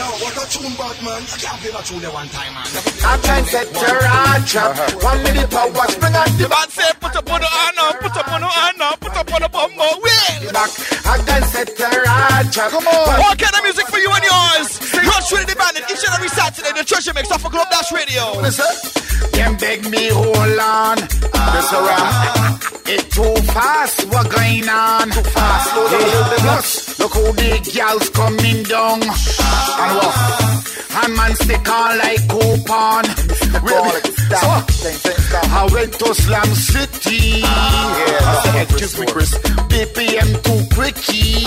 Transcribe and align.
Yo, 0.00 0.08
what 0.24 0.32
a 0.32 0.48
tune, 0.48 0.72
Batman. 0.80 1.20
I 1.28 1.36
can't 1.36 1.60
play 1.60 1.72
that 1.76 1.84
tune 1.84 2.00
there 2.00 2.08
one 2.08 2.24
time, 2.32 2.56
man. 2.56 2.64
I 3.04 3.20
can 3.20 3.44
set 3.44 3.68
your 3.68 4.00
heart 4.00 4.48
up. 4.56 4.72
One 5.04 5.20
minute 5.28 5.50
power, 5.52 5.86
spring 5.92 6.16
on 6.16 6.24
the 6.40 6.48
back. 6.48 6.72
say, 6.72 6.88
put 6.96 7.12
up 7.20 7.28
on 7.28 7.40
the 7.44 7.50
honor, 7.52 8.00
put 8.00 8.16
up 8.16 8.32
on 8.32 8.40
the 8.40 8.48
honor, 8.48 8.96
put 8.96 9.12
up 9.12 9.28
on 9.28 9.40
the 9.44 9.50
bumbo. 9.52 10.00
Wheel. 10.00 10.56
Back. 10.56 10.72
I 11.04 11.20
can 11.20 11.44
set 11.52 11.76
your 11.76 12.00
heart 12.08 12.48
up. 12.48 12.72
Come 12.72 12.88
on. 12.88 13.20
What 13.20 13.36
kind 13.36 13.52
of 13.52 13.60
music 13.60 13.92
for 13.92 14.00
you 14.00 14.08
and 14.08 14.24
yours? 14.24 14.80
Rush 15.04 15.36
with 15.36 15.44
the 15.44 15.56
band 15.60 15.76
each 15.84 16.00
and 16.00 16.16
every 16.16 16.32
Saturday. 16.32 16.72
The 16.72 16.84
treasure 16.88 17.12
mix 17.12 17.28
off 17.28 17.44
of 17.44 17.52
Club 17.52 17.68
Dash 17.68 17.92
Radio. 17.92 18.40
Listen. 18.40 18.72
Them 19.36 19.60
beg 19.60 19.84
me 19.84 20.08
hold 20.08 20.56
on. 20.64 20.96
This 20.96 21.68
around. 21.76 22.08
Ah. 22.40 22.59
It 22.92 23.08
too 23.12 23.34
fast. 23.52 24.04
What 24.08 24.28
going 24.30 24.68
on? 24.68 25.10
Too 25.10 25.22
fast. 25.22 25.70
Hey, 25.70 26.42
plus, 26.42 26.98
look 26.98 27.14
how 27.14 27.30
the 27.30 27.70
gals 27.72 28.10
coming 28.10 28.64
down. 28.64 29.00
And 29.02 29.92
what? 29.96 30.16
And 31.04 31.14
man 31.14 31.34
stick 31.36 31.68
on 31.70 31.98
like 31.98 32.26
coupon. 32.28 33.04
So, 34.30 34.48
I 35.54 35.68
went 35.72 35.92
to 36.00 36.14
Slam 36.14 36.46
City. 36.46 37.42
Yeah, 37.46 38.62
excuse 38.62 38.98
me, 38.98 39.06
Chris. 39.06 39.38
BPM 39.70 40.42
too 40.42 40.74
quicky. 40.74 41.44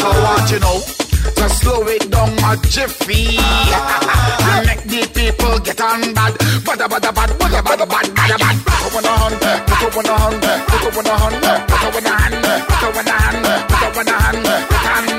So 0.00 0.08
what 0.24 0.50
you 0.50 0.60
know? 0.60 1.09
Just 1.36 1.60
slow 1.62 1.82
it 1.86 2.10
down 2.10 2.32
a 2.38 2.56
jiffy. 2.68 3.36
and 3.36 4.66
make 4.66 4.84
the 4.84 5.00
people 5.14 5.58
get 5.60 5.80
on 5.80 6.14
bad. 6.14 6.34
Bada 6.66 6.86
bada 6.88 7.10
bad, 7.14 7.30
bada 7.40 7.60
bada 7.62 7.86
bad, 7.88 8.06
bada 8.16 8.36
bad. 8.38 8.56
Put 8.64 8.84
up 8.86 8.96
on 8.96 9.02
the 9.02 9.12
hand, 9.20 9.36
put 9.40 9.82
up 9.84 9.96
on 9.96 10.04
the 10.04 10.14
hand, 10.20 10.40
put 10.40 10.84
up 10.86 10.96
on 10.96 11.04
the 11.04 11.12
hand, 11.20 11.36
put 11.68 11.84
up 11.84 11.96
on 11.96 12.04
the 12.04 12.10
hand, 12.10 12.36
put 12.68 12.84
up 12.84 12.96
on 12.96 13.04
the 13.04 13.12
hand, 13.12 13.44
put 13.68 13.82
up 13.82 13.96
on 13.96 14.04
the 14.04 14.12
hand, 14.12 14.44
put 14.44 14.52
up 14.52 14.68
on 14.70 14.74
the 14.74 14.74
hand. 14.80 15.10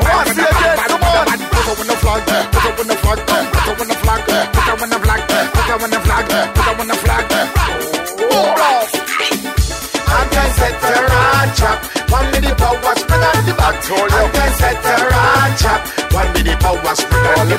Put 1.51 1.67
up 1.67 1.79
on 1.79 1.87
the 1.87 1.95
flag, 1.95 2.21
put 2.52 2.65
up 2.65 2.79
on 2.79 2.88
the 2.88 2.95
flag, 2.95 3.19
put 3.21 3.67
up 3.69 3.81
on 3.81 3.88
the 3.88 3.95
flag, 3.95 4.21
put 4.25 4.67
up 4.67 4.81
on 4.81 4.89
the 4.89 4.99
flag, 4.99 5.21
put 5.53 5.69
up 5.71 5.81
on 5.81 5.89
the 5.89 5.99
flag, 5.99 6.25
put 6.53 6.67
up 6.67 6.80
on 6.80 6.88
the 6.88 6.95
flag. 6.95 7.25
Oh, 8.21 8.52
I 10.08 10.27
can 10.31 10.49
set 10.52 10.75
your 10.81 11.08
heart 11.09 11.49
chop. 11.55 11.77
One 12.11 12.27
minute 12.31 12.58
power 12.58 12.95
spring 12.95 13.23
on 13.23 13.45
the 13.45 13.53
back. 13.53 13.71
I 13.71 13.80
can 13.80 13.89
set 13.89 13.89
your 13.89 14.09
heart 14.11 14.30
chop. 15.57 15.88
One 16.13 16.31
minute 16.33 16.59
power 16.59 16.95
spring 16.95 17.25
on 17.39 17.47
the 17.49 17.57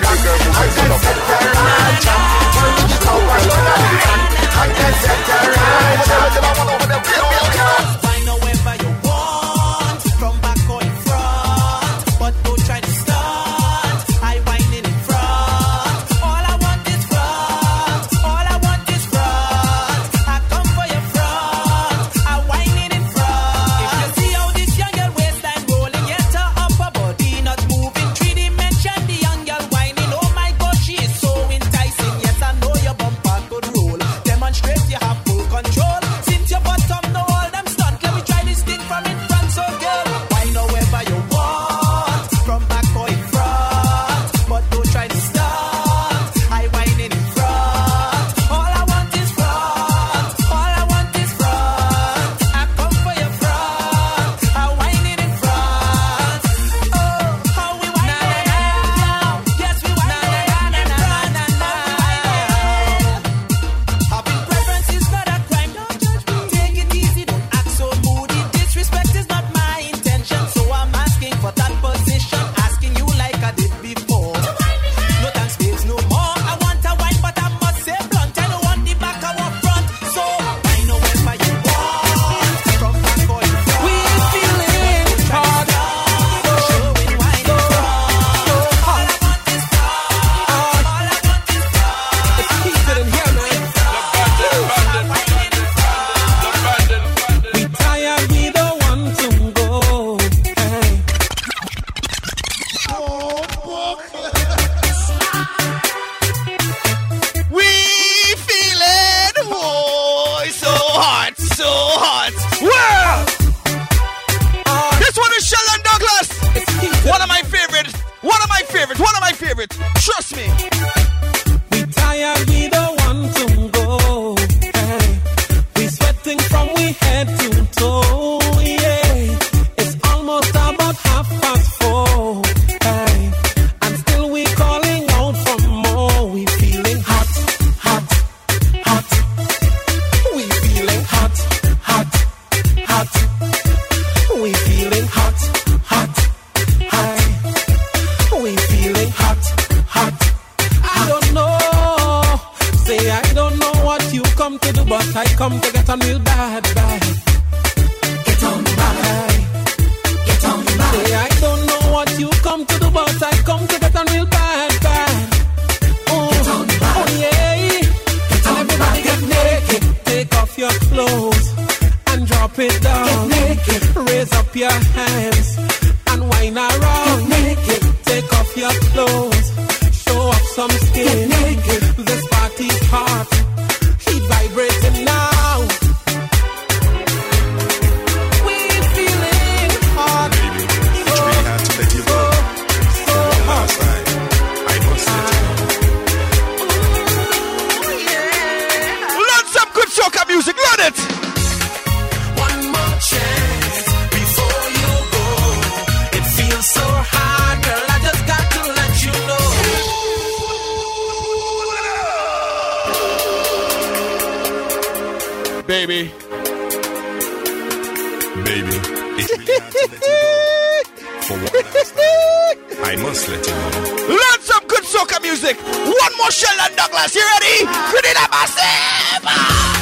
I 222.85 222.97
must 222.97 223.29
let 223.29 223.47
you 223.47 223.55
know. 223.55 224.09
Learn 224.09 224.41
some 224.41 224.67
good 224.67 224.85
soccer 224.85 225.21
music. 225.21 225.57
One 225.63 226.13
more 226.19 226.31
Sheldon 226.31 226.77
Douglas. 226.77 227.15
You 227.15 227.23
ready? 227.39 227.65
Grenada 227.91 228.27
Massive! 228.31 229.82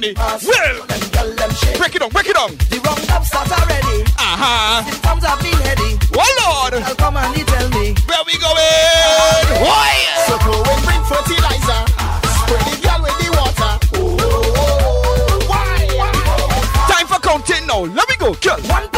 Germany. 0.00 0.14
Well, 0.16 0.86
break 1.78 1.94
it 1.94 1.98
down, 2.00 2.10
break 2.10 2.26
it 2.28 2.34
down. 2.34 2.50
The 2.56 2.80
roundup 2.84 3.24
starts 3.24 3.52
already. 3.52 4.04
Aha. 4.16 4.80
Uh-huh. 4.80 4.90
Symptoms 4.90 5.24
have 5.24 5.40
been 5.40 5.60
heady. 5.60 5.98
Oh 6.14 6.24
Lord. 6.40 6.82
I'll 6.82 6.94
come 6.94 7.16
and 7.16 7.46
tell 7.46 7.68
me. 7.70 7.94
Where 8.08 8.24
we 8.26 8.36
going? 8.40 9.44
Why? 9.60 9.92
So 10.26 10.38
go 10.40 10.56
and 10.56 10.82
bring 10.84 11.02
fertilizer. 11.04 11.80
Spray 12.40 12.64
the 12.64 12.76
girl 12.80 13.00
with 13.04 13.16
the 13.20 13.28
water. 13.36 13.72
Ooh. 14.00 14.16
Why? 15.48 15.84
Why? 15.96 16.12
Time 16.88 17.06
for 17.06 17.20
counting 17.20 17.66
now. 17.66 17.84
Let 17.84 18.08
me 18.08 18.16
go, 18.16 18.34
girl. 18.34 18.60
One 18.68 18.89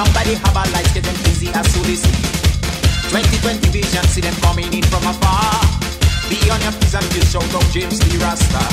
Down 0.00 0.14
by 0.14 0.24
the 0.24 0.34
harbor 0.40 0.64
lights 0.72 0.94
getting 0.94 1.12
busy 1.28 1.48
as 1.52 1.68
soon 1.74 1.84
as 1.92 2.00
see. 2.00 2.24
2020 3.12 3.68
vision, 3.68 4.02
see 4.08 4.22
them 4.22 4.32
coming 4.40 4.72
in 4.72 4.82
from 4.88 5.04
afar. 5.04 5.60
Be 6.32 6.40
on 6.48 6.56
your 6.64 6.72
feet 6.72 6.94
and 6.96 7.04
just 7.12 7.28
shout 7.28 7.44
out 7.52 7.68
James 7.68 8.00
the 8.00 8.16
Rasta. 8.16 8.64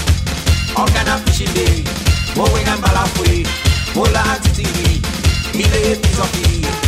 All 0.79 0.87
kind 0.87 1.09
of 1.11 1.19
fishing 1.27 1.51
day. 1.51 1.83
Bowen 2.31 2.63
and 2.71 2.79
Balafwe. 2.79 3.43
Bola 3.91 4.39
TV. 4.55 5.03
Mile 5.51 5.99
piece 5.99 6.86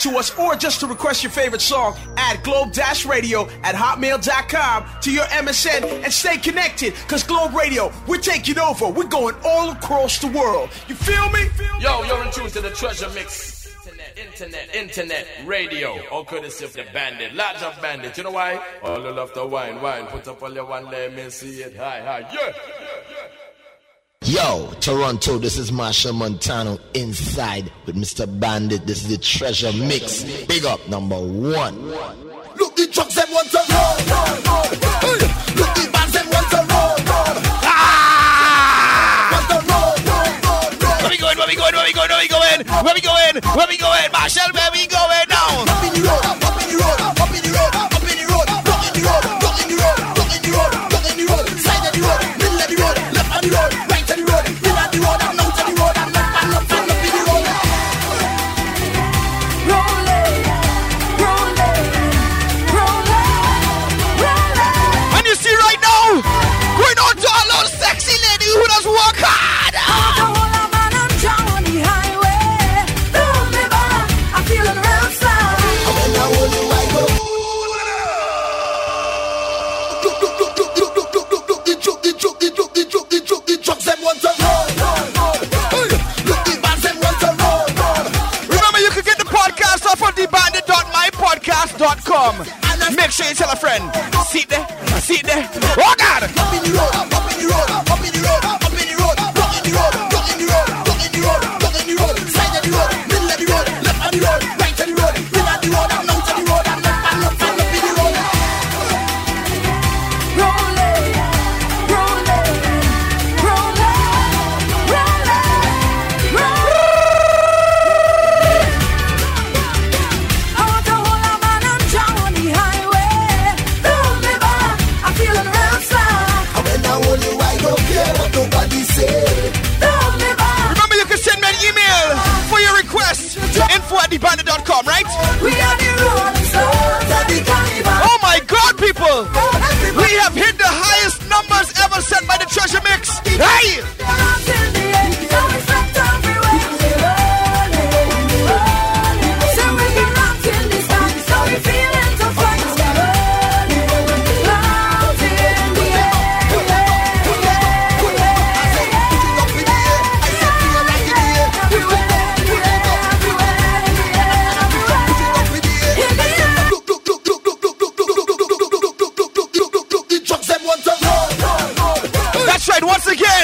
to 0.00 0.18
us 0.18 0.36
or 0.38 0.54
just 0.54 0.80
to 0.80 0.86
request 0.86 1.22
your 1.22 1.32
favorite 1.32 1.60
song, 1.60 1.96
add 2.16 2.42
Globe 2.42 2.72
Radio 3.06 3.48
at 3.62 3.74
hotmail.com 3.74 4.86
to 5.02 5.12
your 5.12 5.24
MSN 5.24 6.04
and 6.04 6.12
stay 6.12 6.38
connected 6.38 6.94
because 6.94 7.22
Globe 7.22 7.54
Radio, 7.54 7.92
we're 8.06 8.18
taking 8.18 8.58
over. 8.58 8.88
We're 8.88 9.04
going 9.04 9.34
all 9.44 9.70
across 9.70 10.18
the 10.18 10.28
world. 10.28 10.70
You 10.88 10.94
feel 10.94 11.30
me? 11.30 11.48
Yo, 11.80 12.02
you're 12.04 12.24
in 12.24 12.32
tune 12.32 12.50
to 12.50 12.60
the 12.60 12.70
treasure 12.70 13.10
mix. 13.10 13.58
Internet, 13.86 14.18
internet, 14.18 14.74
internet, 14.74 15.26
radio. 15.46 15.98
All 16.10 16.24
courtesy 16.24 16.64
of 16.64 16.72
the 16.72 16.84
bandit. 16.92 17.34
Large 17.34 17.62
of 17.62 17.80
bandit. 17.80 18.16
You 18.16 18.24
know 18.24 18.32
why? 18.32 18.62
All 18.82 19.02
you 19.02 19.10
love 19.10 19.32
the 19.34 19.46
wine, 19.46 19.80
wine. 19.80 20.06
Put 20.06 20.28
up 20.28 20.42
all 20.42 20.52
your 20.52 20.66
one, 20.66 20.90
let 20.90 21.14
me 21.14 21.30
see 21.30 21.62
it. 21.62 21.76
Hi, 21.76 22.00
hi, 22.00 22.18
yeah, 22.20 22.28
yeah, 22.32 22.52
yeah. 23.10 23.47
Yo, 24.28 24.70
Toronto, 24.80 25.38
this 25.38 25.56
is 25.56 25.70
Machel 25.70 26.14
Montano 26.14 26.78
inside 26.92 27.72
with 27.86 27.96
Mr. 27.96 28.28
Bandit. 28.28 28.86
This 28.86 29.00
is 29.02 29.08
the 29.08 29.16
treasure 29.16 29.72
mix. 29.72 30.22
Big 30.44 30.66
up 30.66 30.86
number 30.86 31.16
one. 31.16 31.80
Look, 32.58 32.76
the 32.76 32.88
trucks 32.92 33.14
them 33.14 33.24
want 33.32 33.48
to 33.48 33.56
roll, 33.56 33.96
roll, 34.04 34.36
roll. 34.44 34.68
Hey. 35.00 35.24
Look, 35.56 35.72
the 35.72 35.88
bands 35.90 36.12
them 36.12 36.28
want 36.28 36.44
to 36.52 36.60
roll, 36.60 36.92
roll. 37.08 37.40
Ah! 37.64 39.32
Want 39.32 39.48
to 39.48 39.64
roll, 39.64 39.96
roll, 40.04 40.28
roll, 40.44 40.76
roll. 40.76 41.00
Where 41.00 41.08
we 41.08 41.16
going? 41.16 41.38
Where 41.38 41.48
we 41.48 41.56
going? 41.56 41.72
Where 41.72 41.86
we 41.88 41.92
going? 41.96 42.10
Where 42.12 42.20
we 42.20 42.28
going? 42.28 42.60
Where 42.68 42.92
we 42.92 43.00
going? 43.00 43.34
Where 43.56 43.66
we 43.66 43.76
going? 43.80 44.08
Machel, 44.12 44.52
where 44.52 44.70
we 44.76 44.84
going 44.92 45.28
now? 45.32 45.67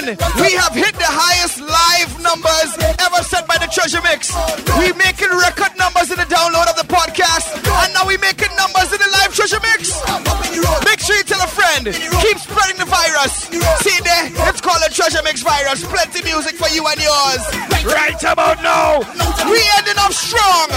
We 0.04 0.52
have 0.52 0.76
hit 0.76 0.92
the 1.00 1.08
highest 1.08 1.64
live 1.64 2.12
numbers 2.20 2.76
ever 3.00 3.24
set 3.24 3.48
by 3.48 3.56
the 3.56 3.64
Treasure 3.72 4.04
Mix. 4.04 4.28
We're 4.76 4.92
making 5.00 5.32
record 5.32 5.72
numbers 5.80 6.12
in 6.12 6.20
the 6.20 6.28
download 6.28 6.68
of 6.68 6.76
the 6.76 6.84
podcast, 6.84 7.56
and 7.56 7.88
now 7.96 8.04
we're 8.04 8.20
making 8.20 8.52
numbers 8.52 8.92
in 8.92 9.00
the 9.00 9.08
live 9.16 9.32
Treasure 9.32 9.64
Mix. 9.64 9.96
Make 10.84 11.00
sure 11.00 11.16
you 11.16 11.24
tell 11.24 11.40
a 11.40 11.48
friend. 11.48 11.88
Keep 11.88 12.36
spreading 12.36 12.76
the 12.76 12.84
virus. 12.84 13.48
See 13.80 13.96
there? 14.04 14.28
It's 14.52 14.60
called 14.60 14.84
the 14.84 14.92
Treasure 14.92 15.24
Mix 15.24 15.40
virus. 15.40 15.80
Plenty 15.88 16.20
music 16.28 16.60
for 16.60 16.68
you 16.68 16.84
and 16.84 17.00
yours. 17.00 17.42
Right 17.88 18.20
about 18.28 18.60
now, 18.60 19.00
we 19.48 19.60
ending 19.80 19.96
up 19.96 20.12
strong. 20.12 20.68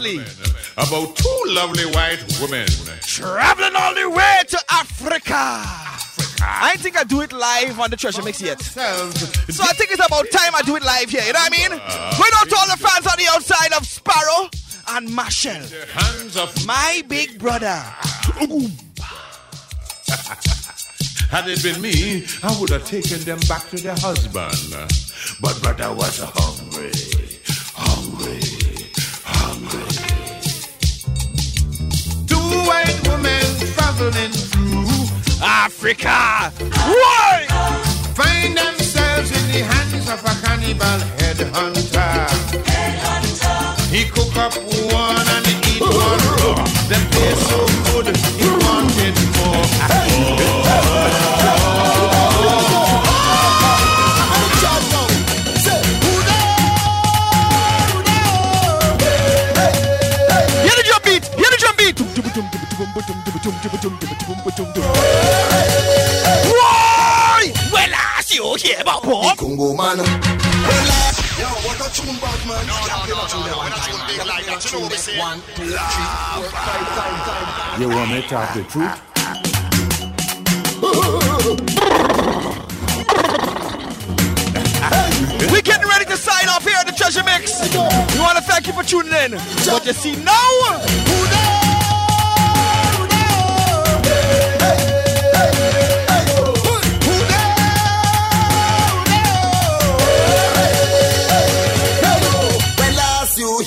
Recently. 0.00 0.24
About 0.76 1.16
two 1.16 1.42
lovely 1.46 1.84
white 1.86 2.22
women. 2.40 2.66
Traveling 3.02 3.74
all 3.76 3.94
the 3.94 4.08
way 4.10 4.38
to 4.48 4.58
Africa. 4.70 5.34
I 6.40 6.74
think 6.78 6.96
I 6.96 7.04
do 7.04 7.20
it 7.20 7.32
live 7.32 7.80
on 7.80 7.90
the 7.90 7.96
treasure 7.96 8.22
mix 8.22 8.40
yet. 8.40 8.60
So 8.60 8.80
I 8.80 9.72
think 9.74 9.90
it's 9.90 10.04
about 10.04 10.30
time 10.30 10.54
I 10.54 10.62
do 10.64 10.76
it 10.76 10.84
live 10.84 11.10
here. 11.10 11.22
You 11.22 11.32
know 11.32 11.40
what 11.40 11.52
I 11.52 11.56
mean? 11.56 11.70
Going 11.70 12.32
out 12.36 12.48
to 12.48 12.56
all 12.56 12.66
the 12.68 12.76
fans 12.76 13.06
on 13.06 13.16
the 13.18 13.26
outside 13.30 13.72
of 13.76 13.84
Sparrow 13.86 14.48
and 14.90 15.12
Marshall. 15.14 15.62
Hands 15.92 16.36
of 16.36 16.66
My 16.66 17.02
big 17.08 17.38
brother. 17.38 17.82
Had 21.30 21.46
it 21.46 21.62
been 21.62 21.80
me, 21.82 22.24
I 22.42 22.56
would 22.58 22.70
have 22.70 22.86
taken 22.86 23.20
them 23.20 23.38
back 23.48 23.68
to 23.68 23.76
their 23.76 23.96
husband. 23.98 24.72
But 25.42 25.60
brother 25.62 25.92
was 25.94 26.20
hungry, 26.24 26.90
Africa. 35.68 36.50
Why? 36.72 37.46
find 38.16 38.56
themselves 38.56 39.30
in 39.30 39.44
the 39.52 39.60
hands 39.70 40.08
of 40.08 40.24
a 40.24 40.34
cannibal 40.40 40.98
headhunter. 41.20 42.24
He 43.92 44.06
cook 44.08 44.34
up 44.38 44.54
one 44.90 45.28
and 45.34 45.46
he 45.46 45.76
eat 45.76 45.82
one. 45.82 46.64
Them 46.88 47.04
taste 47.10 47.44
so 47.50 47.60
good, 47.92 48.57
What? 68.68 69.38
Congo 69.38 69.72
man. 69.72 69.96
Yo, 69.96 70.04
what 71.64 71.80
a 71.80 71.88
tune, 71.90 72.16
bad 72.20 72.46
man. 72.46 72.66
No, 72.66 72.76
no, 72.84 73.06
no, 73.08 73.24
no, 73.32 73.40
no. 73.40 73.88
You 77.78 77.88
want 77.88 78.10
me 78.10 78.20
to 78.20 78.28
tell 78.28 78.46
the 78.54 78.62
truth? 78.64 79.00
We're 85.50 85.62
getting 85.62 85.88
ready 85.88 86.04
to 86.04 86.16
sign 86.18 86.48
off 86.50 86.62
here 86.62 86.76
at 86.78 86.86
the 86.86 86.92
Treasure 86.92 87.24
Mix. 87.24 87.60
We 87.72 88.20
want 88.20 88.36
to 88.36 88.44
thank 88.44 88.66
you 88.66 88.74
for 88.74 88.82
tuning 88.82 89.14
in. 89.14 89.32
What 89.72 89.86
you 89.86 89.94
see 89.94 90.14
now, 90.16 90.34
who 90.34 91.30
knows? 91.30 91.57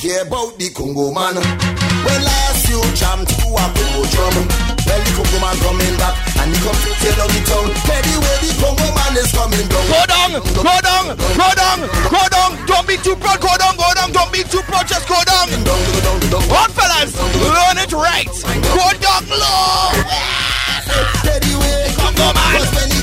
Hear 0.01 0.25
about 0.25 0.57
the 0.57 0.65
Congo 0.73 1.13
man? 1.13 1.37
When 1.37 2.21
last 2.25 2.65
you 2.65 2.81
jam 2.97 3.21
to 3.21 3.45
a 3.53 3.65
Congo 3.69 4.01
drum? 4.09 4.35
Well, 4.81 4.97
the 4.97 5.11
Congo 5.13 5.37
man 5.37 5.55
coming 5.61 5.95
back 6.01 6.17
and 6.41 6.49
he 6.49 6.57
come 6.57 6.73
to 6.73 6.91
tell 6.97 7.21
on 7.21 7.29
the 7.29 7.41
tongue. 7.45 7.69
Ready 7.85 8.15
where 8.17 8.39
the 8.41 8.49
Congo 8.57 8.87
man 8.97 9.13
is 9.21 9.29
coming 9.29 9.61
down. 9.69 9.85
go 9.93 10.01
down, 10.09 10.31
go 10.57 10.75
down, 10.81 11.05
go 11.37 11.49
down, 11.53 11.79
go 12.09 12.23
down. 12.33 12.49
Don't 12.65 12.87
be 12.89 12.97
too 12.97 13.13
proud. 13.15 13.37
Go 13.45 13.53
down, 13.61 13.77
go 13.77 13.89
down. 13.93 14.09
Don't 14.09 14.33
be 14.33 14.41
too 14.41 14.65
proud. 14.65 14.89
Just 14.89 15.05
go 15.05 15.21
down. 15.21 15.53
Down, 15.53 15.61
down, 15.69 15.77
down, 16.01 16.19
down. 16.33 16.43
Hot 16.49 16.73
fellas, 16.73 17.13
learn 17.37 17.77
it 17.77 17.93
right. 17.93 18.25
Go 18.73 18.85
down 18.97 19.21
low. 19.29 19.93
Ready 21.29 21.53
where 21.61 21.93
Congo 21.93 22.33
man. 22.33 23.00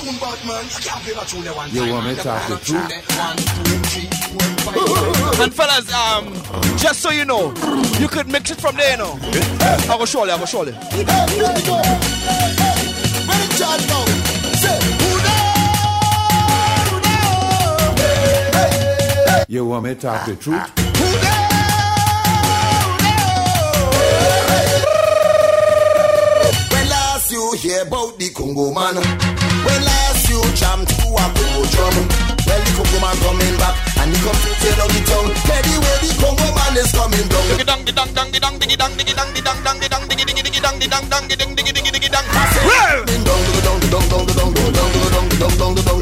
tune 0.00 0.18
bad 0.18 0.44
man. 0.46 0.64
I 0.64 0.80
can't 0.80 1.02
play 1.04 1.14
that 1.14 1.28
tune 1.28 1.44
one. 1.54 1.70
You 1.70 1.92
want 1.92 2.06
me 2.06 2.14
talking 2.16 2.56
through? 2.56 2.80
One, 2.80 3.36
two, 3.36 3.78
three, 3.90 4.08
four, 4.32 4.48
five. 4.64 5.40
And 5.40 5.54
fellas, 5.54 5.92
um, 5.92 6.32
just 6.78 7.00
so 7.00 7.10
you 7.10 7.24
know, 7.24 7.52
you 7.98 8.08
could 8.08 8.28
mix 8.28 8.50
it 8.50 8.60
from 8.60 8.76
there, 8.76 8.92
you 8.92 8.98
know. 8.98 9.18
I 9.88 9.96
will 9.98 10.06
surely, 10.06 10.32
I 10.32 10.36
will 10.36 10.46
surely. 10.46 10.72
You 19.48 19.56
You 19.60 19.66
want 19.66 19.84
me 19.84 19.94
to 19.94 20.00
talk 20.00 20.26
the 20.26 20.36
truth? 20.36 20.70
When 26.70 26.88
last 26.88 27.32
you 27.32 27.52
hear 27.58 27.82
about 27.82 28.16
the 28.18 28.30
Congo 28.30 28.72
man? 28.72 29.39
When 29.66 29.80
last 29.84 30.28
you 30.28 30.40
jam 30.56 30.84
to 30.86 31.06
a 31.16 31.24
Congo 31.36 31.62
drum? 31.72 31.96
Well, 32.46 32.60
the 32.64 32.70
Congo 32.76 32.96
man 33.00 33.16
coming 33.24 33.56
back 33.60 33.74
and 34.00 34.10
he 34.14 34.18
come 34.24 34.38
to 34.38 34.50
tell 34.60 34.80
on 34.84 34.90
the 34.94 35.00
tongue. 35.06 35.30
Ready 35.48 35.74
where 35.80 35.98
the 36.00 36.10
Congo 36.20 36.46
man 36.56 36.74
is 36.76 36.90
coming 36.92 37.26
down. 37.28 37.44
Diggy 37.50 37.66
dong, 37.66 37.82
diggy 37.84 37.94
dong, 37.96 38.28
diggy 38.32 38.40
dong, 38.40 38.56
diggy 38.58 38.76
dong, 38.76 38.92
diggy 38.96 39.14
dong, 39.14 39.30
diggy 39.34 39.44
dong, 39.44 39.68
diggy 39.76 39.88
dong, 39.90 40.04
diggy 40.08 40.24
diggy 40.24 40.42
diggy 40.46 40.60
dong, 40.60 40.76
diggy 40.80 40.90
dong, 40.90 41.24
diggy 41.28 41.36
ding, 41.36 41.52
diggy 41.56 41.72
diggy 41.76 41.90
diggy 41.92 42.08
dong. 42.10 42.26
Well, 42.64 43.04
Ding 43.04 43.24
dong, 43.24 43.42
ding 43.44 43.60
dong, 43.64 43.80
ding 43.80 43.90
dong, 43.90 44.06
ding 44.08 44.36
dong, 44.36 44.52
ding 44.54 44.72
dong, 44.72 45.28
ding 45.28 45.58
dong, 45.58 45.74
dong, 45.84 45.99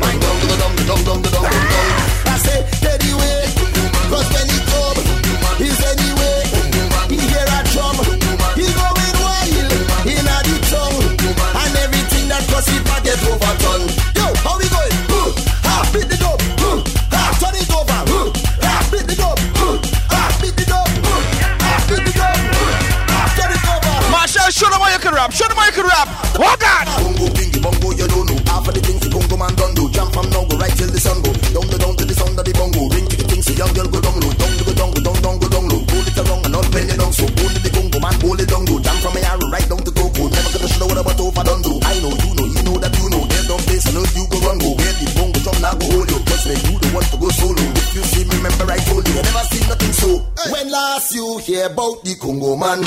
rap. 25.29 25.35
Show 25.35 25.49
them 25.49 25.57
how 25.57 25.67
you 25.67 25.73
can 25.73 25.85
rap. 25.85 26.09
Oh 26.41 26.57
God. 26.59 26.87
Bongo 27.05 27.27
bingy, 27.37 27.61
bongo, 27.61 27.93
you 27.93 28.09
don't 28.09 28.27
know. 28.27 28.39
Half 28.49 28.69
of 28.69 28.75
the 28.75 28.81
things 28.81 29.01
the 29.01 29.11
bongo 29.11 29.37
man 29.37 29.55
done 29.55 29.75
do. 29.75 29.91
Jump 29.91 30.13
from 30.13 30.31
now, 30.31 30.45
go 30.45 30.57
right 30.57 30.73
till 30.73 30.89
the 30.89 31.01
sun 31.01 31.21
go. 31.23 31.33
Down 31.53 31.67
the 31.69 31.79
down 31.79 31.97
to 31.97 32.05
the 32.05 32.15
sound 32.15 32.39
of 32.39 32.45
the 32.45 32.53
bongo. 32.57 32.89
Ring 32.89 33.07
to 33.07 33.17
the 33.17 33.27
things 33.29 33.45
the 33.47 33.55
young 33.55 33.73
girl 33.77 33.89
go 33.89 34.01
down 34.01 34.17
low. 34.21 34.33
Down 34.33 34.53
go 34.65 34.73
down 34.73 34.91
go 34.93 35.01
down 35.05 35.19
down 35.21 35.37
go 35.39 35.49
down 35.49 35.65
low. 35.69 35.83
Pull 35.85 36.07
it 36.09 36.19
around 36.19 36.45
and 36.49 36.53
not 36.53 36.67
bend 36.73 36.91
it 36.91 36.99
down 36.99 37.13
so. 37.13 37.27
Pull 37.29 37.53
it 37.53 37.63
the 37.63 37.71
bongo 37.73 37.99
man, 38.01 38.17
pull 38.21 38.41
it 38.41 38.49
down 38.49 38.65
low. 38.65 38.81
Jump 38.81 38.99
from 39.05 39.13
my 39.15 39.23
arrow 39.29 39.49
right 39.53 39.69
down 39.69 39.83
to 39.85 39.93
Coco. 39.93 40.23
Never 40.33 40.51
gonna 40.57 40.69
show 40.69 40.89
it 40.89 40.99
up 40.99 41.05
but 41.05 41.21
over 41.21 41.45
done 41.45 41.63
do. 41.63 41.73
I 41.85 41.95
know 42.01 42.13
you 42.13 42.33
know 42.33 42.47
you 42.49 42.63
know 42.65 42.77
that 42.81 42.93
you 42.97 43.09
know. 43.13 43.23
There's 43.29 43.49
no 43.49 43.57
place 43.69 43.85
I 43.85 43.93
know 43.93 44.05
you 44.17 44.25
go 44.33 44.39
run 44.47 44.57
go. 44.63 44.71
Where 44.73 44.95
the 44.97 45.07
bongo 45.13 45.39
drum 45.45 45.59
now 45.61 45.75
go 45.77 45.87
hold 45.93 46.09
you. 46.09 46.21
Cause 46.25 46.45
me 46.49 46.57
you 46.57 46.75
the 46.81 46.89
one 46.97 47.07
to 47.13 47.17
go 47.21 47.29
solo. 47.35 47.65
If 47.77 47.93
you 47.93 48.03
see 48.07 48.25
me, 48.25 48.33
remember 48.41 48.65
I 48.71 48.81
told 48.89 49.05
you. 49.05 49.17
I 49.19 49.23
never 49.29 49.45
seen 49.53 49.67
nothing 49.69 49.93
so. 49.93 50.11
Hey. 50.41 50.51
When 50.57 50.67
last 50.73 51.13
you 51.13 51.27
hear 51.45 51.69
about 51.69 52.01
the 52.07 52.17
Congo 52.17 52.57
man? 52.57 52.81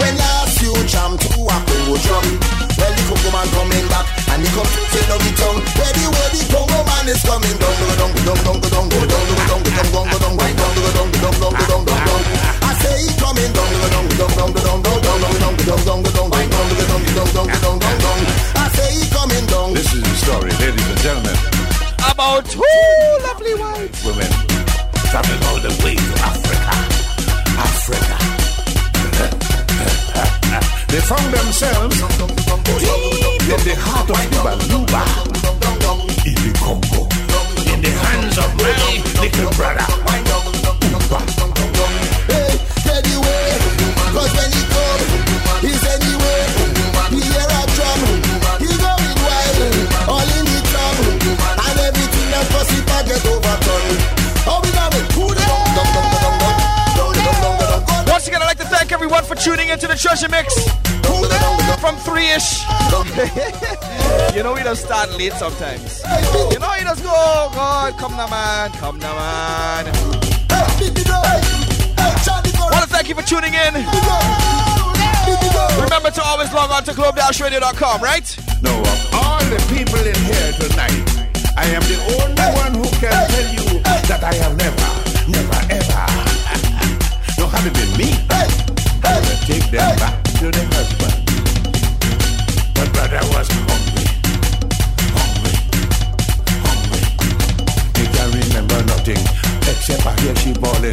When 0.00 0.14
last 0.18 0.37
you 0.68 0.84
jam 0.84 1.16
to 1.16 1.28
a 1.32 1.56
Congo 1.64 1.96
drum? 2.04 2.26
Well, 2.76 2.92
the 2.92 3.02
Congo 3.08 3.30
man 3.32 3.48
coming 3.56 3.88
back 3.88 4.04
and 4.28 4.42
he 4.44 4.48
come 4.52 4.68
to 4.68 4.80
say 4.92 5.04
no 5.08 5.16
the 5.16 5.30
tongue. 5.40 5.60
Where 5.80 5.92
the 5.96 6.06
way 6.12 6.28
the 6.28 6.40
Congo 6.52 6.78
man 6.84 7.08
is 7.08 7.22
coming 7.24 7.56
down, 7.56 7.74
go 7.80 7.88
down, 7.96 8.12
go 8.12 8.36
down, 8.36 8.56
go 8.60 8.68
down, 8.68 8.86
go 8.92 9.00
down, 9.08 9.24
go 9.28 9.44
down, 9.48 9.64
go 9.64 9.72
down, 9.78 9.88
go 9.88 9.88
down, 9.88 10.04
go 10.04 10.18
down, 10.18 10.36
go 10.36 10.44
down, 10.44 10.68
go 10.68 10.68
down, 10.68 10.76
go 10.76 10.92
down, 10.92 11.08
go 11.08 11.30
down, 11.32 11.52
go 11.56 11.64
down, 11.68 11.82
go 11.88 11.94
down. 12.04 12.20
I 12.60 12.72
say 12.84 12.94
he 13.00 13.08
coming 13.16 13.52
down, 13.56 13.70
go 13.80 13.88
down, 13.88 14.04
go 14.12 14.26
down, 14.28 14.50
go 14.52 14.60
down, 14.60 14.78
go 14.84 14.92
down, 14.98 15.18
go 15.18 15.36
down, 15.38 15.54
go 15.56 15.64
down, 15.64 15.78
go 15.78 15.88
down, 15.88 15.98
go 15.98 16.10
down, 16.12 16.28
go 16.28 16.44
down, 16.44 16.68
go 16.68 16.84
down, 16.84 17.00
go 17.00 17.24
down, 17.32 17.46
go 17.48 17.58
down, 17.64 17.76
go 17.80 17.90
down. 18.04 18.20
I 18.60 18.64
say 18.76 18.88
he 18.92 19.02
coming 19.08 19.46
down. 19.48 19.68
This 19.72 19.88
is 19.88 20.02
the 20.04 20.14
story, 20.20 20.52
ladies 20.60 20.84
and 20.84 21.00
gentlemen. 21.00 21.36
About 22.04 22.44
two 22.44 22.60
lovely 23.24 23.54
wives. 23.56 24.04
Women 24.04 24.30
traveling 25.08 25.42
all 25.48 25.60
the 25.64 25.72
way 25.80 25.96
to 25.96 26.12
Africa. 26.28 26.60
Africa. 26.68 26.77
They 30.98 31.04
found 31.04 31.32
themselves 31.32 31.96
deep 31.96 33.42
in 33.46 33.60
the 33.64 33.74
heart 33.78 34.10
of 34.10 34.16
the 34.30 34.38
Baluba, 34.42 35.02
in 36.26 36.34
the 36.34 36.50
Congo, 36.58 37.02
in 37.72 37.80
the 37.80 37.90
hands 37.90 38.38
of 38.38 38.50
my 38.56 38.72
little 39.22 39.52
brother. 39.54 39.86
Hey, 40.10 41.37
thank 58.88 59.02
everyone 59.02 59.22
for 59.22 59.34
tuning 59.34 59.68
into 59.68 59.86
the 59.86 59.94
Treasure 59.94 60.30
Mix 60.30 60.54
from 61.78 61.96
three 62.08 62.30
ish. 62.32 62.64
you 64.34 64.42
know, 64.42 64.54
we 64.54 64.62
don't 64.62 64.76
start 64.76 65.10
late 65.18 65.34
sometimes. 65.34 66.00
You 66.50 66.58
know, 66.58 66.72
he 66.72 66.84
just 66.84 67.04
go, 67.04 67.10
oh, 67.12 67.50
God, 67.52 67.98
come 67.98 68.16
now, 68.16 68.28
man, 68.28 68.70
come 68.80 68.98
now, 68.98 69.12
man. 69.14 69.84
Want 72.72 72.84
to 72.84 72.88
thank 72.88 73.10
you 73.10 73.14
for 73.14 73.20
tuning 73.28 73.52
in. 73.52 73.74
Remember 75.84 76.10
to 76.10 76.22
always 76.24 76.50
log 76.54 76.70
on 76.70 76.82
to 76.84 76.94
globe-radio.com, 76.94 78.00
right? 78.00 78.24
No, 78.62 78.72
of 78.72 79.08
all 79.12 79.44
the 79.52 79.60
people 79.68 80.00
in 80.00 80.16
here 80.16 80.52
tonight, 80.56 81.04
I 81.58 81.66
am 81.76 81.82
the 81.84 82.00
only 82.24 82.48
one 82.56 82.72
who 82.72 82.88
can 82.96 83.12
tell 83.12 83.52
you 83.52 83.82
that 84.08 84.24
I 84.24 84.32
have 84.32 84.56
never, 84.56 84.88
never, 85.28 85.60
ever, 85.76 86.06
no, 87.38 87.46
had 87.48 87.66
it 87.66 87.74
been 87.74 87.92
me, 87.98 88.57
take 89.48 89.70
them 89.70 89.96
back 89.96 90.22
to 90.24 90.50
the 90.50 90.64
husband. 90.76 91.14
But 92.74 92.92
brother 92.92 93.22
was 93.32 93.48
hungry, 93.48 94.04
hungry, 95.16 95.54
hungry. 96.68 97.02
He 97.96 98.04
can't 98.12 98.32
remember 98.44 98.78
nothing 98.84 99.22
except 99.72 100.04
I 100.04 100.12
hear 100.20 100.36
she 100.36 100.52
bawling. 100.52 100.92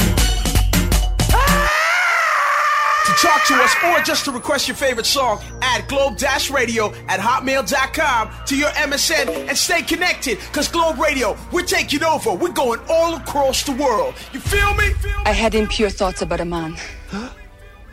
To 3.06 3.12
talk 3.22 3.44
to 3.48 3.56
us 3.56 3.76
or 3.84 4.00
just 4.04 4.24
to 4.24 4.32
request 4.32 4.70
your 4.70 4.78
favorite 4.78 5.06
song, 5.06 5.42
add 5.62 5.90
globe-radio 5.90 6.94
at 7.10 7.20
hotmail.com 7.20 8.30
to 8.46 8.56
your 8.56 8.70
MSN 8.70 9.50
and 9.50 9.58
stay 9.58 9.82
connected. 9.82 10.40
Cause 10.54 10.70
Globe 10.70 10.98
Radio, 10.98 11.38
we're 11.52 11.66
taking 11.66 12.04
over. 12.04 12.34
We're 12.34 12.54
going 12.54 12.80
all 12.90 13.16
across 13.16 13.64
the 13.64 13.74
world. 13.74 14.16
You 14.32 14.40
feel 14.40 14.74
me? 14.76 14.94
I 15.26 15.34
had 15.34 15.56
impure 15.56 15.90
thoughts 15.90 16.22
about 16.22 16.40
a 16.40 16.46
man. 16.46 16.78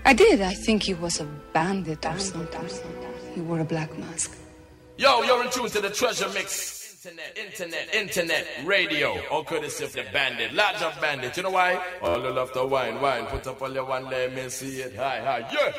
I 0.04 0.12
did. 0.14 0.40
I 0.40 0.54
think 0.54 0.82
he 0.82 0.94
was 0.94 1.20
a 1.20 1.24
bandit 1.52 2.04
or 2.04 2.18
something. 2.18 2.68
He 3.34 3.40
wore 3.40 3.60
a 3.60 3.64
black 3.64 3.96
mask. 3.98 4.36
Yo, 4.96 5.22
you're 5.22 5.42
in 5.44 5.50
tune 5.50 5.68
to 5.70 5.80
the 5.80 5.90
treasure 5.90 6.28
mix. 6.34 6.80
Internet, 7.04 7.36
internet, 7.36 7.94
internet, 7.94 8.46
radio. 8.64 9.18
All 9.30 9.42
courtesy 9.42 9.84
of 9.84 9.92
the 9.92 10.04
bandit. 10.12 10.52
Large 10.54 10.82
of 10.82 11.00
bandit. 11.00 11.36
You 11.36 11.42
know 11.44 11.50
why? 11.50 11.82
All 12.00 12.20
the 12.20 12.30
love 12.30 12.52
to 12.52 12.64
wine, 12.64 13.00
wine. 13.00 13.26
Put 13.26 13.46
up 13.46 13.60
all 13.60 13.72
your 13.72 13.84
one, 13.84 14.04
let 14.04 14.32
me 14.32 14.48
see 14.48 14.82
it. 14.82 14.94
Hi, 14.96 15.20
hi, 15.20 15.38
yeah. 15.52 15.72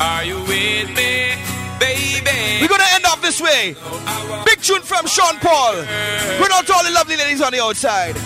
Are 0.00 0.24
you 0.24 0.38
with 0.42 0.88
me, 0.96 1.34
baby? 1.80 2.60
We're 2.62 2.68
gonna 2.68 2.84
end 2.92 3.04
off 3.04 3.20
this 3.20 3.40
way. 3.40 3.74
Big 4.46 4.62
tune 4.62 4.82
from 4.82 5.06
Sean 5.06 5.36
Paul. 5.38 5.74
Bring 6.38 6.52
out 6.52 6.66
to 6.66 6.72
all 6.72 6.84
the 6.84 6.90
lovely 6.92 7.16
ladies 7.16 7.42
on 7.42 7.52
the 7.52 7.60
outside. 7.62 8.16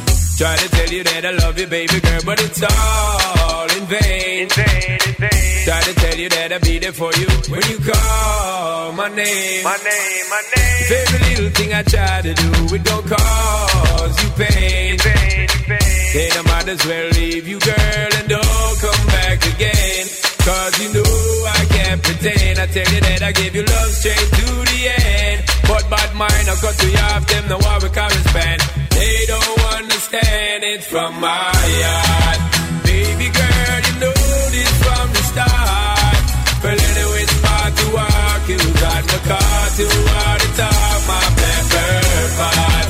Try 0.43 0.57
to 0.57 0.69
tell 0.71 0.91
you 0.91 1.05
that 1.05 1.25
I 1.25 1.31
love 1.39 1.57
you, 1.57 1.69
baby 1.69 2.01
girl, 2.03 2.19
but 2.27 2.43
it's 2.43 2.59
all 2.67 3.71
in 3.79 3.87
vain. 3.87 4.51
Try 4.51 5.81
to 5.87 5.95
tell 5.95 6.19
you 6.19 6.29
that 6.35 6.51
I'll 6.51 6.59
be 6.59 6.83
there 6.83 6.91
for 6.91 7.15
you 7.15 7.31
when 7.47 7.63
you 7.71 7.79
call 7.79 8.91
my 8.91 9.07
name. 9.07 9.63
My 9.63 9.79
name, 9.87 10.25
my 10.35 10.43
name. 10.51 10.83
Every 10.99 11.21
little 11.31 11.51
thing 11.55 11.71
I 11.71 11.87
try 11.87 12.27
to 12.27 12.35
do, 12.35 12.75
it 12.75 12.83
don't 12.83 13.07
cause 13.07 14.15
you 14.19 14.31
pain. 14.35 14.99
Pain, 14.99 15.47
pain. 15.47 16.11
Then 16.11 16.35
I 16.35 16.43
might 16.51 16.67
as 16.75 16.83
well 16.91 17.09
leave 17.15 17.47
you, 17.47 17.61
girl, 17.63 18.11
and 18.19 18.27
don't 18.27 18.77
come 18.83 19.07
back 19.15 19.47
again. 19.47 20.11
Cause 20.43 20.75
you 20.83 20.91
know 20.91 21.07
I 21.55 21.63
can't 21.71 22.03
pretend. 22.03 22.59
I 22.59 22.67
tell 22.67 22.91
you 22.91 22.99
that 22.99 23.23
I 23.23 23.31
gave 23.31 23.55
you 23.55 23.63
love 23.63 23.95
straight 23.95 24.19
to 24.43 24.47
the 24.59 24.81
end. 24.91 25.47
But 25.71 25.87
bad 25.87 26.11
mind, 26.19 26.51
I 26.51 26.59
cut 26.59 26.75
you 26.83 26.99
off 26.99 27.31
them, 27.31 27.47
we 27.47 27.89
correspond. 27.95 28.59
They 28.91 29.23
don't 29.31 29.62
understand 30.13 30.65
it 30.65 30.83
from 30.85 31.21
my 31.21 31.29
heart. 31.29 32.41
Baby 32.85 33.29
girl, 33.33 33.81
you 33.89 33.95
know 34.01 34.13
this 34.53 34.73
from 34.85 35.07
the 35.09 35.23
start. 35.33 36.25
Well, 36.63 36.77
anyway, 36.77 37.23
it's 37.25 37.41
hard 37.41 37.73
to 37.81 37.87
walk. 37.97 38.43
You 38.49 38.61
got 38.77 39.03
the 39.09 39.21
car 39.25 39.63
to 39.79 39.85
all 40.13 40.37
the 40.37 40.51
top, 40.61 41.01
my 41.09 41.25
pepper 41.41 41.97
pot. 42.39 42.87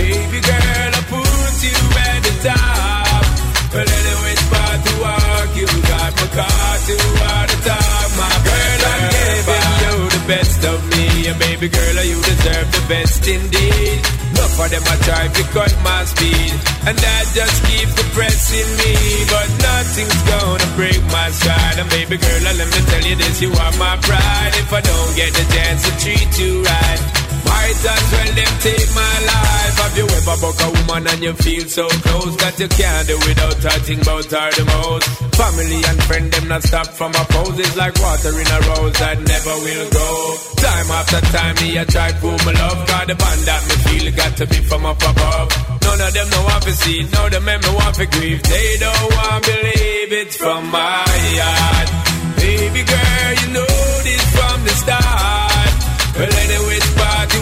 Baby 0.00 0.40
girl, 0.40 0.90
I 0.96 1.02
put 1.12 1.54
you 1.60 1.76
at 2.08 2.20
the 2.24 2.34
top. 2.48 3.24
Well, 3.72 3.88
anyway, 3.88 4.32
it's 4.32 4.48
hard 4.48 4.80
to 4.80 4.92
walk. 5.04 5.50
You 5.52 5.68
got 5.92 6.10
my 6.16 6.28
car 6.32 6.72
to 6.88 6.94
all 7.20 7.46
the 7.52 7.58
top, 7.68 8.08
my 8.16 8.32
girl. 8.48 8.80
I'm 8.92 9.04
giving 9.12 9.68
you 9.84 9.96
the 10.08 10.22
best 10.26 10.60
of 10.64 10.80
me, 10.88 11.28
and 11.28 11.38
baby 11.38 11.68
girl, 11.68 11.96
you 12.00 12.16
deserve 12.16 12.68
the 12.72 12.84
best 12.88 13.28
indeed. 13.28 14.21
Look 14.36 14.52
them, 14.70 14.84
I 14.86 14.96
try 15.04 15.28
to 15.28 15.42
cut 15.52 15.72
my 15.82 16.04
speed, 16.04 16.52
and 16.88 16.96
that 16.96 17.24
just 17.34 17.56
keeps 17.68 17.94
depressing 17.94 18.70
me. 18.80 18.94
But 19.28 19.48
nothing's 19.60 20.22
gonna 20.28 20.68
break 20.76 21.02
my 21.12 21.28
stride, 21.30 21.78
and 21.78 21.88
baby 21.90 22.16
girl, 22.16 22.40
let 22.42 22.56
me 22.56 22.80
tell 22.88 23.04
you 23.04 23.16
this: 23.16 23.42
you 23.42 23.50
are 23.52 23.74
my 23.76 23.96
pride. 24.00 24.52
If 24.56 24.72
I 24.72 24.80
don't 24.80 25.12
get 25.16 25.32
the 25.34 25.44
chance 25.52 25.80
to 25.86 25.92
treat 26.00 26.30
you 26.38 26.62
right. 26.62 27.00
Might 27.52 27.84
as 27.84 28.04
well 28.12 28.32
them 28.38 28.54
take 28.64 28.90
my 28.96 29.16
life. 29.28 29.74
Have 29.82 29.96
you 30.00 30.06
ever 30.08 30.36
buck 30.40 30.58
a 30.64 30.68
woman 30.72 31.04
and 31.12 31.20
you 31.22 31.32
feel 31.44 31.64
so 31.68 31.84
close 32.06 32.34
that 32.40 32.56
you 32.58 32.68
can't 32.68 33.04
do 33.08 33.16
without 33.28 33.56
touching 33.60 34.00
about 34.00 34.24
her 34.32 34.48
the 34.56 34.64
most? 34.72 35.06
Family 35.36 35.80
and 35.84 35.98
friend 36.08 36.26
them 36.32 36.46
not 36.48 36.62
stop 36.62 36.88
from 36.88 37.12
oppose. 37.12 37.58
It's 37.60 37.76
like 37.76 37.94
water 38.00 38.32
in 38.32 38.48
a 38.56 38.58
rose 38.72 38.96
that 39.04 39.16
never 39.20 39.54
will 39.64 39.86
grow. 39.92 40.20
Time 40.64 40.88
after 40.96 41.20
time 41.36 41.56
me 41.60 41.68
I 41.76 41.84
try 41.84 42.08
prove 42.22 42.40
my 42.46 42.52
love. 42.56 42.80
Cause 42.88 43.06
the 43.10 43.16
band 43.20 43.42
that 43.48 43.62
me 43.68 43.76
feel 43.84 44.06
got 44.16 44.32
to 44.40 44.44
be 44.46 44.58
from 44.64 44.82
up 44.86 45.02
above. 45.02 45.48
None 45.82 46.00
of 46.00 46.12
them 46.16 46.28
know 46.32 46.42
want 46.48 46.62
to 46.64 46.72
see, 46.72 46.98
none 47.12 47.26
of 47.26 47.44
them 47.44 47.44
me 47.44 47.70
want 47.76 47.94
to 48.00 48.06
grieve. 48.06 48.42
They 48.42 48.68
don't 48.80 49.08
want 49.12 49.40
believe 49.44 50.10
it's 50.24 50.36
from 50.40 50.62
my 50.70 51.04
heart. 51.36 51.88
Baby 52.40 52.82
girl, 52.88 53.30
you 53.42 53.48
know 53.56 53.76
this 54.08 54.24
from 54.36 54.56
the 54.64 54.74
start. 54.82 55.72
Well, 56.16 56.32
anyway, 56.32 56.76
it's 56.80 56.92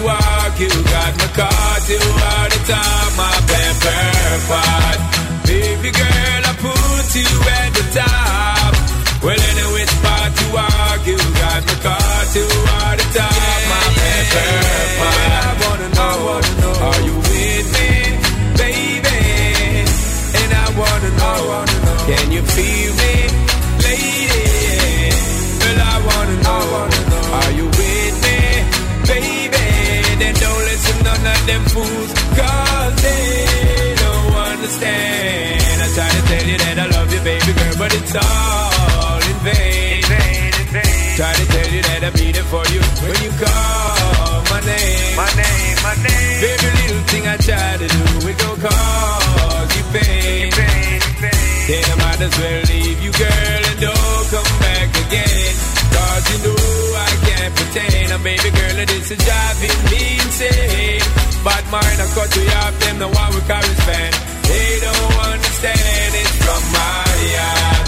You 0.00 0.68
got 0.68 1.12
my 1.16 1.28
car 1.36 1.76
to 1.88 1.96
all 1.96 2.48
the 2.52 2.60
time, 2.68 3.12
my 3.16 3.32
pepper 3.48 4.40
pot. 4.48 4.98
Baby 5.44 5.90
girl, 5.90 6.42
I 6.44 6.52
put 6.60 7.08
you 7.16 7.28
at 7.48 7.70
the 7.76 7.84
top. 7.96 8.72
Well, 9.24 9.40
anyway, 9.40 9.82
it's 9.84 9.96
party 10.04 10.46
walk. 10.52 11.00
You 11.06 11.16
got 11.16 11.64
my 11.64 11.76
car 11.84 12.20
to 12.32 12.42
all 12.44 12.94
the 12.96 13.06
time, 13.16 13.62
my 13.72 13.84
pepper 13.96 14.52
pot. 15.00 15.32
I 15.32 15.52
wanna 15.64 15.88
know, 15.96 16.14
wanna 16.28 16.52
know, 16.60 16.74
are 16.88 17.00
you 17.08 17.16
with 17.16 17.66
me, 17.76 17.88
baby? 18.60 19.20
And 20.40 20.50
I 20.52 20.66
wanna 20.76 21.10
know, 21.20 21.38
wanna 21.48 21.76
know 21.84 21.96
can 22.08 22.32
you 22.32 22.42
feel 22.42 22.92
me, 22.99 22.99
them 31.50 31.64
fools, 31.74 32.10
cause 32.38 32.94
they 33.02 33.94
don't 34.02 34.34
understand. 34.52 35.82
I 35.84 35.88
try 35.96 36.08
to 36.16 36.22
tell 36.30 36.46
you 36.50 36.58
that 36.62 36.76
I 36.78 36.86
love 36.96 37.08
you, 37.14 37.20
baby 37.26 37.52
girl, 37.58 37.76
but 37.82 37.90
it's 37.98 38.14
all 38.14 39.20
in 39.30 39.38
vain. 39.46 39.98
In 39.98 40.10
vain, 40.14 40.52
in 40.62 40.68
vain. 40.76 41.16
Try 41.18 41.32
to 41.34 41.44
tell 41.54 41.68
you 41.74 41.82
that 41.88 42.00
I'll 42.06 42.14
be 42.14 42.28
there 42.30 42.48
for 42.54 42.64
you 42.74 42.80
when 43.02 43.18
you 43.24 43.32
call 43.42 44.38
my 44.52 44.60
name. 44.62 45.12
My 45.18 45.30
name, 45.42 45.76
my 45.82 45.94
name. 46.06 46.38
Every 46.54 46.72
little 46.80 47.04
thing 47.10 47.24
I 47.26 47.36
try 47.48 47.70
to 47.82 47.86
do, 47.96 48.04
it 48.30 48.36
gon' 48.38 48.58
cause 48.64 49.70
you 49.76 49.84
pain. 49.94 50.50
might 52.20 52.20
as 52.20 52.38
well 52.38 52.62
leave 52.68 53.00
you, 53.02 53.12
girl, 53.12 53.62
and 53.70 53.80
don't 53.80 54.26
come 54.34 54.52
back 54.60 54.88
again. 55.06 55.54
Cause 55.94 56.24
you 56.30 56.38
know 56.44 56.62
I 56.96 57.10
can't 57.26 57.54
pretend. 57.56 58.12
And 58.12 58.22
baby 58.22 58.50
girl, 58.50 58.86
this 58.86 59.10
is 59.10 59.18
driving 59.18 59.78
me 59.90 60.02
insane. 60.20 61.19
But 61.42 61.64
mine, 61.72 61.96
I 61.96 62.06
cut 62.12 62.36
you 62.36 62.44
off, 62.60 62.74
them 62.80 62.98
the 63.00 63.08
one 63.08 63.30
we 63.32 63.40
carry 63.48 63.74
span. 63.80 64.12
They 64.44 64.70
don't 64.84 65.16
understand 65.24 66.12
it 66.20 66.30
from 66.44 66.62
my 66.68 67.08
heart. 67.32 67.86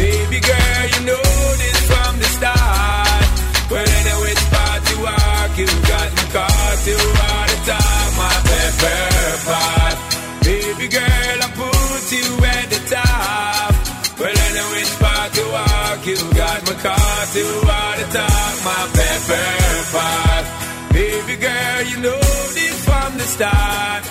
Baby 0.00 0.40
girl, 0.40 0.84
you 0.96 1.00
know 1.04 1.28
this 1.60 1.78
from 1.92 2.12
the 2.16 2.28
start. 2.40 3.24
Well, 3.68 3.84
anyway, 3.84 4.32
which 4.32 4.44
part 4.48 4.80
you 4.88 4.98
walk, 5.04 5.52
you 5.60 5.68
got 5.92 6.08
me 6.16 6.24
caught, 6.32 6.80
you 6.88 6.96
are 6.96 7.46
the 7.52 7.58
top, 7.68 8.08
my 8.16 8.36
pepper 8.48 9.04
pot. 9.44 9.96
Baby 10.40 10.86
girl, 10.88 11.38
I 11.44 11.48
put 11.52 12.04
you 12.16 12.26
at 12.48 12.66
the 12.72 12.80
top. 12.96 13.72
Well, 14.16 14.32
anyway, 14.32 14.72
which 14.72 14.94
part 14.96 15.36
you 15.36 15.46
walk, 15.52 16.00
you 16.08 16.18
got 16.32 16.60
me 16.64 16.74
caught, 16.80 17.30
you 17.36 17.48
are 17.60 17.96
the 18.00 18.06
top, 18.08 18.54
my 18.64 18.82
pepper 18.96 19.65
from 23.36 23.48
the 23.48 23.50
start. 23.50 24.04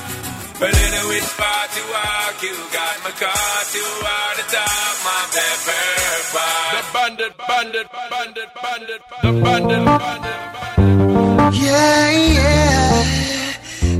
Well, 0.59 0.73
anyway, 0.73 1.15
which 1.15 1.29
part 1.35 1.69
you 1.75 1.83
walk, 1.91 2.43
you 2.43 2.55
got 2.71 2.97
me 3.03 3.11
caught, 3.19 3.69
you 3.75 3.87
are 4.15 4.35
the 4.39 4.45
top, 4.55 4.95
my 5.03 5.21
pepper 5.35 5.85
pot. 6.31 6.71
The 6.71 6.81
bandit, 6.93 7.33
bandit, 7.37 7.87
bandit, 8.09 8.49
bandit, 8.61 9.01
the 9.21 9.31
bandit, 9.43 9.85
bandit. 9.85 10.37
bandit. 10.77 11.59
Yeah, 11.61 12.11
yeah. 12.37 13.03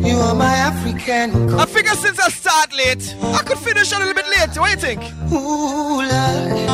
You 0.08 0.16
are 0.18 0.36
my 0.36 0.56
African. 0.56 1.54
I 1.60 1.66
figure 1.66 1.96
since 1.96 2.20
I 2.20 2.30
start 2.30 2.74
late, 2.74 3.16
I 3.22 3.42
could 3.44 3.58
finish 3.58 3.92
a 3.92 4.00
little 4.00 4.14
bit 4.14 4.28
late. 4.28 4.58
What 4.58 4.68
do 4.68 4.72
you 4.72 4.78
think? 4.78 5.02
Ooh, 5.34 6.02
Lord. 6.02 6.70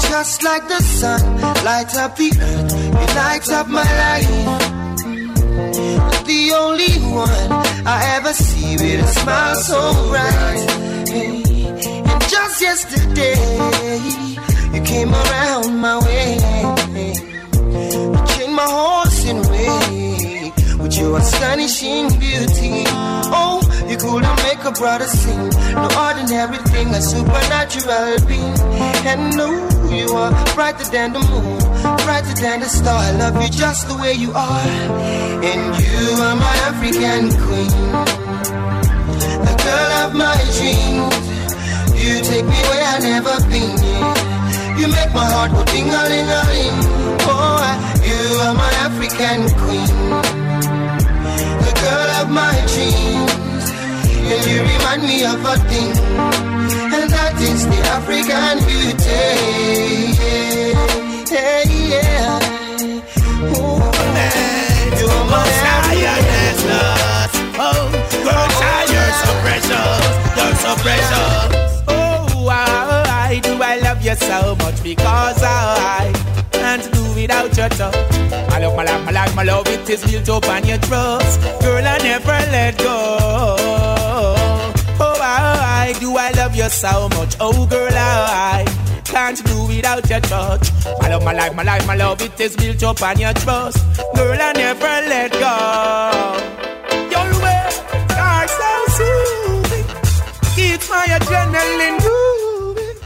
Just 0.00 0.42
like 0.42 0.66
the 0.68 0.82
sun 0.82 1.40
lights 1.64 1.96
up 1.96 2.16
the 2.16 2.28
earth, 2.28 2.74
it 2.74 3.14
lights 3.14 3.50
up 3.50 3.68
my 3.68 3.82
life. 3.82 4.82
The 5.52 6.52
only 6.56 6.92
one 7.12 7.52
I 7.86 8.16
ever 8.16 8.32
see 8.32 8.76
with 8.76 9.04
a 9.04 9.08
smile 9.08 9.54
so 9.56 10.08
bright. 10.08 11.08
Hey. 11.08 11.42
And 12.10 12.22
just 12.28 12.60
yesterday, 12.62 13.36
you 14.72 14.82
came 14.82 15.12
around 15.12 15.76
my 15.78 15.98
way. 15.98 16.36
You 17.72 18.14
changed 18.32 18.56
my 18.56 18.66
horse 18.66 19.24
in 19.26 19.42
way 19.50 20.52
with 20.78 20.96
your 20.96 21.18
astonishing 21.18 22.08
beauty. 22.18 22.84
Oh, 23.34 23.60
you 23.88 23.96
couldn't 23.96 24.36
make 24.44 24.64
a 24.64 24.72
brother 24.72 25.06
sing. 25.06 25.50
No 25.74 25.88
ordinary 26.06 26.58
thing, 26.72 26.88
a 26.88 27.00
supernatural 27.02 28.26
being. 28.26 28.58
And 29.04 29.36
no, 29.36 29.50
you 29.90 30.08
are 30.14 30.32
brighter 30.54 30.84
than 30.90 31.12
the 31.12 31.20
moon, 31.20 31.60
brighter 32.04 32.34
than 32.34 32.60
the 32.60 32.68
star. 32.68 32.98
I 32.98 33.12
love 33.12 33.40
you 33.42 33.48
just 33.48 33.88
the 33.88 33.96
way 33.96 34.12
you 34.14 34.32
are. 34.32 34.68
And 35.50 35.62
you 35.82 36.22
are 36.22 36.36
my 36.36 36.56
African 36.70 37.30
queen, 37.44 37.72
the 39.46 39.54
girl 39.64 39.92
of 40.04 40.14
my 40.14 40.36
dreams. 40.56 41.14
You 42.02 42.20
take 42.22 42.44
me 42.44 42.60
where 42.68 42.84
I've 42.92 43.02
never 43.02 43.36
been. 43.50 43.78
You 44.78 44.86
make 44.88 45.12
my 45.14 45.26
heart 45.34 45.52
go 45.52 45.64
ding 45.72 45.88
a 45.88 46.02
ling 46.10 46.30
a 46.38 46.42
ling. 46.50 46.78
Oh, 47.30 47.62
you 48.08 48.20
are 48.44 48.54
my 48.54 48.72
African 48.86 49.40
queen, 49.62 49.90
the 51.66 51.72
girl 51.82 52.10
of 52.20 52.28
my 52.30 52.54
dreams. 52.72 53.64
And 54.32 54.42
you 54.50 54.58
remind 54.62 55.02
me 55.02 55.24
of 55.24 55.44
a 55.44 55.56
thing, 55.68 55.92
and 56.96 57.10
that 57.10 57.34
is 57.40 57.66
the 57.66 57.80
African 57.96 58.58
beauty. 58.66 59.22
Yeah, 60.18 61.11
Oh, 67.64 67.88
girl, 68.24 68.48
you're 68.92 69.12
so 69.22 69.30
precious. 69.40 70.00
You're 70.36 70.56
so 70.56 70.70
precious. 70.82 71.82
Oh, 71.88 72.44
why 72.44 73.40
do 73.42 73.62
I 73.62 73.78
love 73.78 74.02
you 74.04 74.14
so 74.14 74.54
much? 74.56 74.82
Because 74.82 75.42
I 75.42 76.12
can't 76.52 76.92
do 76.92 77.02
without 77.14 77.56
your 77.56 77.68
touch. 77.70 77.94
My 78.50 78.58
love, 78.58 78.76
my 78.76 78.84
love, 78.84 79.04
my 79.04 79.12
love, 79.12 79.34
my 79.36 79.42
love, 79.42 79.66
it 79.68 79.88
is 79.88 80.04
built 80.04 80.28
up 80.28 80.48
on 80.50 80.66
your 80.66 80.78
trust. 80.78 81.40
Girl, 81.62 81.86
I 81.86 81.98
never 81.98 82.38
let 82.52 82.76
go. 82.78 83.16
Oh, 85.00 85.14
why 85.18 85.94
do 85.98 86.14
I 86.16 86.30
love 86.32 86.54
you 86.54 86.68
so 86.68 87.08
much? 87.10 87.36
Oh, 87.40 87.66
girl, 87.66 87.90
I 87.92 88.66
can't 89.12 89.44
do 89.44 89.66
without 89.66 90.08
your 90.08 90.20
touch. 90.20 90.72
My 91.00 91.08
love, 91.10 91.22
my 91.22 91.32
life, 91.34 91.54
my 91.54 91.62
life, 91.62 91.86
my 91.86 91.94
love, 91.94 92.22
it 92.22 92.40
is 92.40 92.56
built 92.56 92.82
up 92.82 93.02
on 93.02 93.18
your 93.20 93.34
trust. 93.34 93.76
Girl, 94.16 94.38
I 94.40 94.52
never 94.52 94.94
let 95.12 95.30
go. 95.32 95.54
Your 97.12 97.28
words 97.44 97.76
are 98.16 98.48
so 98.58 98.70
soothing. 98.96 99.86
Keeps 100.56 100.88
my 100.88 101.04
adrenaline 101.16 101.98
moving. 102.06 102.96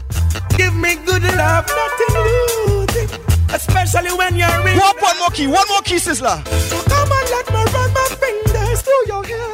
Give 0.57 0.75
me 0.75 0.95
good 1.05 1.23
love, 1.35 1.67
nothing 1.79 2.13
losing. 2.23 3.09
Especially 3.53 4.13
when 4.17 4.35
you're 4.37 4.67
in. 4.67 4.77
One, 4.79 4.95
one 4.99 5.19
more 5.19 5.29
key, 5.31 5.47
one 5.47 5.67
more 5.67 5.81
key, 5.81 5.97
Sizzla. 5.97 6.35
So 6.71 6.77
come 6.87 7.11
and 7.11 7.29
let 7.35 7.47
me 7.51 7.61
run 7.75 7.89
my 7.93 8.07
fingers 8.23 8.81
through 8.81 9.05
your 9.11 9.23
hair. 9.25 9.53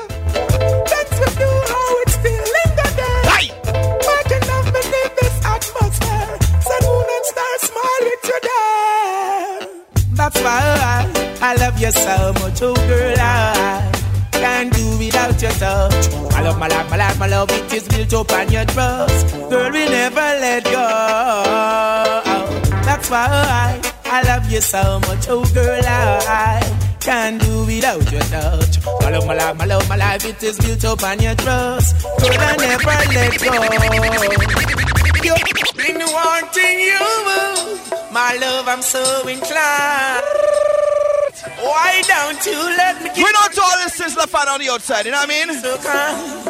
Let's 0.94 1.14
review 1.18 1.56
how 1.72 2.02
it's 2.04 2.16
feeling 2.24 2.72
today. 2.78 3.22
Hey! 3.32 3.46
Making 4.06 4.44
love 4.50 4.68
beneath 4.76 5.14
this 5.20 5.36
atmosphere. 5.46 6.43
That's 10.24 10.42
why 10.42 11.12
I, 11.42 11.56
love 11.56 11.78
you 11.78 11.92
so 11.92 12.32
much, 12.40 12.62
oh 12.62 12.74
girl. 12.88 13.16
I 13.20 13.92
can't 14.32 14.72
do 14.74 14.98
without 14.98 15.42
your 15.42 15.52
touch. 15.52 16.14
I 16.32 16.42
love, 16.42 16.58
my 16.58 16.70
life, 16.70 16.90
my 16.90 16.96
life, 16.96 17.20
my 17.20 17.28
love, 17.28 17.52
it 17.52 17.74
is 17.74 17.86
built 17.90 18.14
up 18.14 18.32
on 18.32 18.50
your 18.50 18.64
trust. 18.64 19.36
Girl, 19.50 19.70
we 19.70 19.84
never 19.84 20.16
let 20.16 20.64
go. 20.64 20.72
That's 22.88 23.10
why 23.10 23.82
I, 24.06 24.22
love 24.22 24.50
you 24.50 24.62
so 24.62 25.02
much, 25.02 25.28
oh 25.28 25.44
girl. 25.54 25.82
I 25.84 26.62
can't 27.02 27.42
do 27.42 27.66
without 27.66 28.10
your 28.10 28.22
touch. 28.22 28.80
My 29.02 29.10
love, 29.10 29.28
my 29.28 29.34
life, 29.34 29.58
my 29.58 29.66
love, 29.66 29.90
my 29.90 29.98
life, 29.98 30.24
it 30.26 30.42
is 30.42 30.58
built 30.58 30.86
up 30.86 31.04
on 31.04 31.20
your 31.20 31.36
trust. 31.36 32.02
Girl, 32.02 32.32
I 32.32 32.56
never 32.56 32.86
let 33.12 33.38
go. 33.44 33.52
You 35.22 35.36
been 35.76 36.00
wanting 36.00 36.80
you, 36.80 37.93
my 38.14 38.38
love. 38.38 38.68
I'm 38.68 38.82
so 38.82 39.28
inclined. 39.28 40.24
Why 41.60 42.02
don't 42.08 42.46
you 42.46 42.60
let 42.78 43.02
me 43.04 43.10
We 43.18 43.30
don't 43.32 43.60
all 43.60 43.78
this 43.84 44.00
Sizzla 44.00 44.28
fan 44.30 44.48
on 44.48 44.60
the 44.60 44.70
outside, 44.70 45.06
you 45.06 45.12
know 45.12 45.18
what 45.18 45.30
I 45.30 45.46
mean? 45.46 45.62
so 45.62 45.78
kind? 45.78 46.48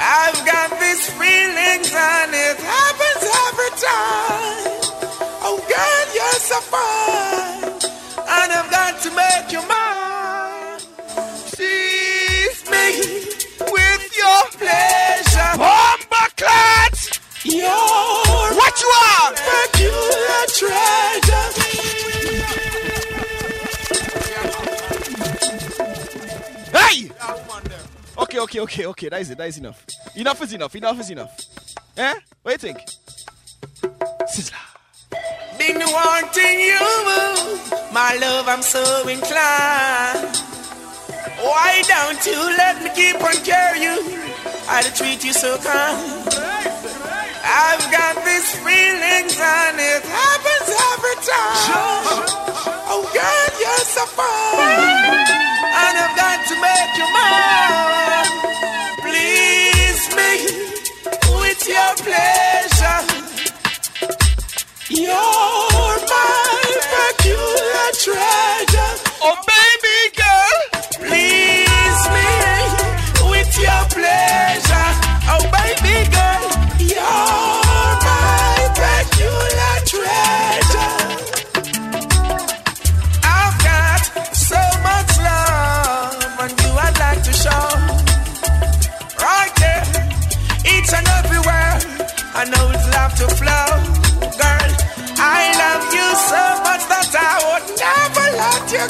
I've 0.00 0.40
got 0.46 0.70
these 0.80 1.04
feelings 1.10 1.92
and 1.92 2.32
it 2.32 2.58
happens 2.58 3.22
every 3.46 3.72
time. 3.86 4.78
Oh 5.44 5.58
girl, 5.68 6.04
you're 6.16 6.40
so 6.50 6.58
fine, 6.72 7.92
and 8.36 8.52
I've 8.52 8.70
got 8.70 9.00
to 9.02 9.10
make 9.10 9.52
you 9.52 9.62
mine. 9.68 10.80
Seize 11.54 12.62
me 12.70 12.86
with 13.72 14.04
your 14.16 14.42
pleasure. 14.58 15.77
Bomba 17.50 17.54
clat! 17.54 17.54
Your 17.54 18.54
What 18.56 18.80
you 18.80 18.88
are? 18.88 19.32
peculiar 19.48 20.44
treasure. 20.58 21.46
Hey! 26.72 27.10
Okay, 28.18 28.38
okay, 28.38 28.60
okay, 28.60 28.86
okay. 28.86 29.08
That 29.08 29.20
is 29.20 29.30
it. 29.30 29.38
That 29.38 29.48
is 29.48 29.58
enough. 29.58 29.84
Enough 30.16 30.42
is 30.42 30.52
enough. 30.52 30.74
Enough 30.74 31.00
is 31.00 31.10
enough. 31.10 31.40
Eh? 31.96 32.14
What 32.42 32.60
do 32.60 32.66
you 32.66 32.74
think? 32.74 32.86
Sizzla. 34.28 34.58
Been 35.58 35.78
wanting 35.80 36.60
you, 36.60 36.78
my 37.92 38.16
love. 38.20 38.46
I'm 38.48 38.62
so 38.62 39.08
inclined. 39.08 40.36
Why 41.40 41.82
don't 41.86 42.26
you 42.26 42.38
let 42.56 42.82
me 42.82 42.90
keep 42.94 43.16
on 43.22 43.44
carrying 43.44 43.82
you? 43.82 44.18
I'd 44.68 44.94
treat 44.94 45.24
you 45.24 45.32
so 45.32 45.56
kind. 45.58 46.77
I've 47.44 47.90
got 47.90 48.14
these 48.24 48.50
feelings 48.64 49.36
and 49.40 49.76
it 49.78 50.02
happens 50.04 50.68
every 50.92 51.16
time. 51.22 52.24
Oh 52.90 53.02
girl, 53.12 53.48
you're 53.60 53.86
so 53.86 54.04
fine, 54.18 55.26
and 55.62 55.94
I've 56.02 56.16
got 56.16 56.38
to 56.48 56.54
make 56.66 56.92
you 56.98 57.08
mine. 57.14 58.30
Please 59.04 60.02
me 60.16 60.32
with 61.40 61.62
your 61.68 61.92
pleasure. 62.06 63.02
You're 64.90 65.98
my 66.08 66.58
peculiar 66.94 67.88
treasure. 68.04 68.92
Oh, 69.22 69.36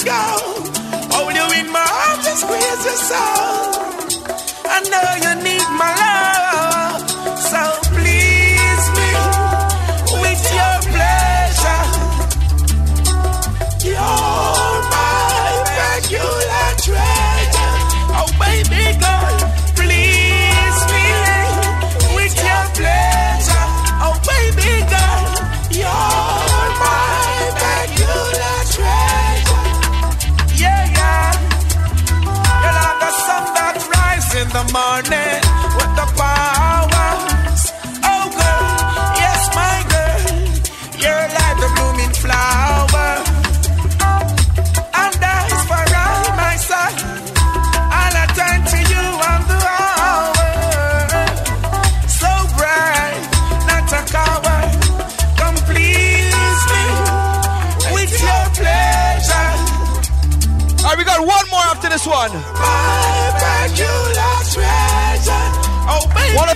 go. 0.05 0.23
Hold 1.11 1.33
you 1.33 1.45
in 1.59 1.71
my 1.71 1.85
arms 2.07 2.27
and 2.27 2.37
squeeze 2.37 2.83
your 2.85 2.99
soul. 3.09 3.79
I 4.65 4.77
know 4.91 5.07
you 5.23 5.43
need 5.43 5.67
my 5.77 5.93
love. 5.95 6.08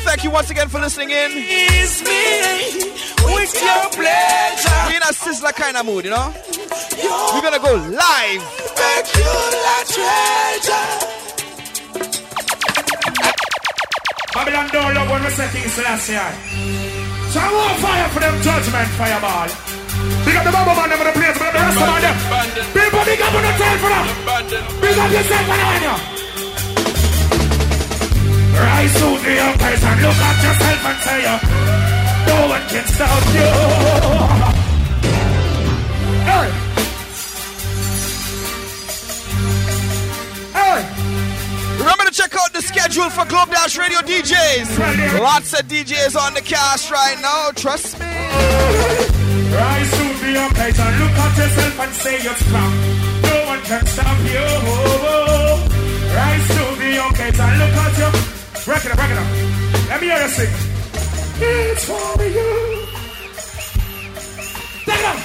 Thank 0.04 0.24
you 0.24 0.32
once 0.32 0.50
again 0.50 0.68
for 0.70 0.80
listening 0.80 1.10
in. 1.12 1.32
Please 1.32 2.04
me 2.04 2.92
with 3.24 3.54
your 3.56 3.84
pleasure. 3.96 4.80
We 4.90 4.96
in 4.96 5.02
a 5.02 5.14
Sizzla 5.16 5.54
kind 5.54 5.78
of 5.78 5.86
mood, 5.86 6.06
you 6.06 6.12
know? 6.12 6.34
We're 7.34 7.42
gonna 7.42 7.60
go 7.60 7.74
live. 7.74 8.42
Regular 8.78 9.82
treasure. 9.88 10.88
Babylon 14.34 14.68
don't 14.72 14.94
love 14.94 15.10
when 15.10 15.24
we 15.24 15.30
say 15.30 15.48
things 15.48 15.78
last 15.78 16.10
year. 16.10 16.30
So 17.32 17.40
I 17.40 17.50
want 17.54 17.80
fire 17.80 18.10
for 18.10 18.20
them 18.20 18.42
judgment 18.42 18.90
fireball. 19.00 19.48
Big 20.26 20.36
up 20.36 20.44
the 20.44 20.52
bubble 20.52 20.76
man, 20.76 20.90
them 20.90 21.00
in 21.00 21.08
the 21.08 21.14
place, 21.14 21.38
big 21.38 21.48
up 21.48 21.54
the 21.54 21.60
rest 21.64 21.80
of 21.80 22.02
them. 22.04 22.16
People, 22.76 23.04
big 23.06 23.22
up 23.22 23.34
on 23.34 23.42
the 23.42 23.52
time 23.58 23.80
for 23.80 23.90
them. 23.90 24.06
Big 24.82 24.98
up 24.98 25.12
yourself 25.12 25.50
and 25.50 25.62
on 25.62 25.82
you. 25.82 26.13
Rise 28.54 28.94
to 28.94 29.08
the 29.24 29.34
and 29.40 30.02
look 30.02 30.20
at 30.30 30.38
yourself 30.44 30.86
and 30.86 31.00
say, 31.04 31.26
uh, 31.26 31.40
no 32.28 32.48
one 32.48 32.62
can 32.70 32.86
stop 32.86 33.24
you. 33.34 33.50
Hey. 36.30 36.48
Hey. 40.54 40.80
Remember 41.80 42.04
to 42.06 42.12
check 42.12 42.36
out 42.36 42.54
the 42.54 42.62
schedule 42.62 43.10
for 43.10 43.26
Globe 43.26 43.50
Dash 43.50 43.78
Radio 43.78 44.00
DJs. 44.00 45.20
Lots 45.20 45.54
of 45.54 45.68
DJs 45.68 46.16
on 46.16 46.34
the 46.34 46.42
cast 46.42 46.92
right 46.92 47.18
now, 47.22 47.50
trust 47.56 48.00
me. 48.00 48.06
Rise 49.56 49.92
to 49.92 50.06
the 50.22 50.38
and 50.38 51.00
look 51.00 51.18
at 51.24 51.38
yourself 51.38 51.80
and 51.80 51.94
say 51.94 52.24
you're 52.24 52.36
strong. 52.36 52.74
No 53.22 53.46
one 53.48 53.62
can 53.62 53.86
stop 53.86 54.18
you. 54.34 54.48
Rise 56.16 56.48
to 56.48 56.64
the 56.80 56.92
and 57.42 57.60
look 57.60 57.78
at 57.86 57.98
you. 57.98 58.43
Break 58.66 58.86
it 58.86 58.92
up, 58.92 58.98
break 58.98 59.12
it 59.12 59.18
up. 59.18 59.28
Let 59.90 60.00
me 60.00 60.08
hear 60.08 60.22
you 60.22 60.30
sing. 60.30 60.54
It's 61.36 61.84
for 61.84 62.24
you. 62.24 62.88
Take 64.86 65.04
up. 65.04 65.20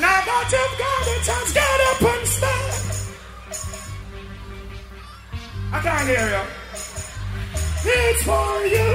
Now 0.00 0.18
that 0.24 0.48
you've 0.52 0.76
got 0.80 1.08
it, 1.12 1.22
just 1.28 1.52
get 1.52 1.80
up 1.88 2.02
and 2.08 2.26
stand. 2.26 2.72
I 5.74 5.78
can't 5.80 6.08
hear 6.08 6.28
you. 6.32 6.44
It's 7.84 8.22
for 8.24 8.64
you 8.64 8.88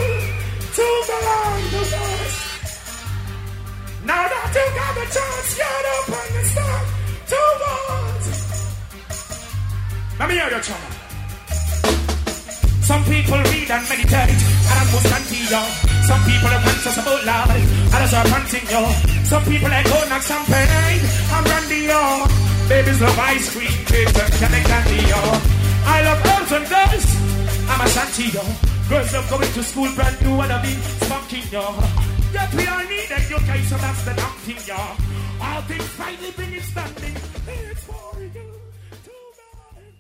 to 0.78 0.86
belong 1.06 1.62
to 1.70 1.82
us. 1.94 2.34
Now 4.04 4.24
that 4.34 4.50
you've 4.56 4.76
got 4.80 4.94
the 4.98 5.06
chance, 5.14 5.54
get 5.62 5.86
up 5.94 6.10
and 6.10 6.48
start 6.48 6.88
to 7.28 7.40
want. 7.62 8.24
Let 10.20 10.26
me 10.28 10.34
hear 10.34 10.50
your 10.50 10.62
channel. 10.62 10.97
Some 12.88 13.04
people 13.04 13.36
read 13.52 13.70
and 13.70 13.84
meditate 13.90 14.40
and 14.40 14.78
almost 14.80 15.08
continue. 15.12 15.64
Some 16.08 16.24
people 16.24 16.48
are 16.56 16.64
conscious 16.64 16.96
about 16.96 17.20
life, 17.28 17.68
others 17.92 18.14
are 18.16 18.28
continue. 18.32 18.88
Some 19.28 19.44
people 19.44 19.68
are 19.68 19.84
going 19.84 20.12
on 20.16 20.22
champagne 20.24 21.04
and 21.04 21.44
brandy, 21.44 21.82
yo. 21.92 22.24
Babies 22.72 23.02
love 23.02 23.20
ice 23.20 23.52
cream, 23.52 23.76
cake 23.92 24.08
and 24.08 24.34
candy 24.40 24.64
candy, 24.64 25.04
yo. 25.04 25.20
I 25.84 26.00
love 26.08 26.24
girls 26.24 26.52
and 26.56 26.66
girls, 26.72 27.06
I'm 27.68 27.82
a 27.84 27.88
shanty, 27.92 28.32
yo. 28.32 28.44
Girls 28.88 29.12
love 29.12 29.30
going 29.32 29.52
to 29.52 29.64
school 29.64 29.92
brand 29.92 30.22
new, 30.24 30.38
wanna 30.38 30.60
be 30.64 30.74
spunky, 31.04 31.44
yo. 31.52 31.68
Yet 32.32 32.54
we 32.56 32.68
all 32.72 32.88
need 32.88 33.12
education, 33.12 33.78
that's 33.84 34.02
the 34.08 34.14
damn 34.16 34.32
thing, 34.48 34.64
yo. 34.64 34.80
All 35.44 35.62
things 35.68 35.90
finally 36.00 36.32
bring 36.32 36.54
it 36.54 36.64
standing. 36.64 37.16
It's 37.52 37.84
for 37.84 38.16
you. 38.22 38.67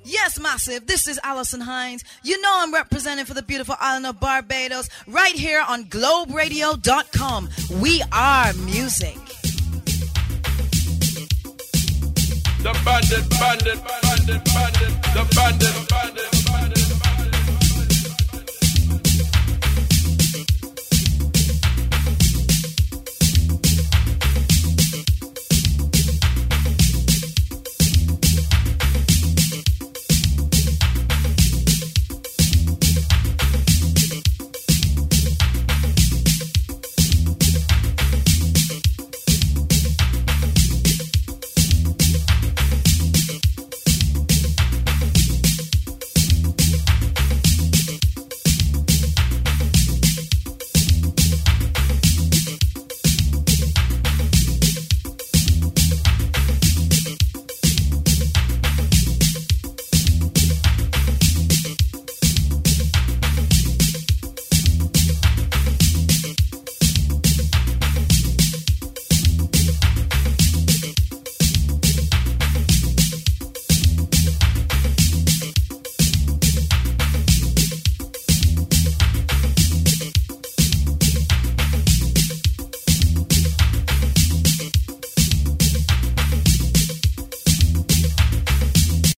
Yes, 0.07 0.39
massive. 0.39 0.87
This 0.87 1.05
is 1.05 1.19
Alison 1.21 1.59
Hinds. 1.59 2.05
You 2.23 2.39
know 2.39 2.59
I'm 2.61 2.73
representing 2.73 3.25
for 3.25 3.33
the 3.33 3.41
beautiful 3.41 3.75
island 3.77 4.05
of 4.05 4.21
Barbados 4.21 4.87
right 5.05 5.35
here 5.35 5.61
on 5.67 5.83
globeradio.com. 5.83 7.49
We 7.81 8.01
are 8.13 8.53
music. 8.53 9.17
The 12.63 12.71
bandit, 12.85 13.29
bandit, 13.31 13.83
bandit, 13.83 14.45
bandit, 14.45 14.93
the 15.13 15.27
bandit, 15.35 15.89
bandit, 15.89 16.45
bandit. 16.45 16.76